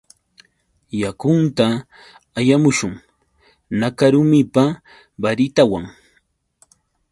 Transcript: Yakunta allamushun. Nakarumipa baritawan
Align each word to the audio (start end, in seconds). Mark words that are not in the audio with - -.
Yakunta 1.01 1.67
allamushun. 2.39 2.93
Nakarumipa 3.79 4.63
baritawan 5.21 5.85